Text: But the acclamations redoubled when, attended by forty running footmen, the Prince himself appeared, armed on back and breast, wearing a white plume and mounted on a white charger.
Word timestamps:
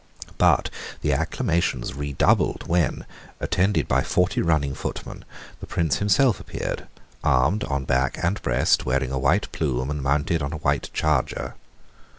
But 0.39 0.71
the 1.01 1.13
acclamations 1.13 1.93
redoubled 1.93 2.63
when, 2.65 3.05
attended 3.39 3.87
by 3.87 4.01
forty 4.01 4.41
running 4.41 4.73
footmen, 4.73 5.23
the 5.59 5.67
Prince 5.67 5.97
himself 5.97 6.39
appeared, 6.39 6.87
armed 7.23 7.63
on 7.65 7.85
back 7.85 8.17
and 8.23 8.41
breast, 8.41 8.83
wearing 8.83 9.11
a 9.11 9.19
white 9.19 9.51
plume 9.51 9.91
and 9.91 10.01
mounted 10.01 10.41
on 10.41 10.53
a 10.53 10.57
white 10.57 10.89
charger. 10.91 11.53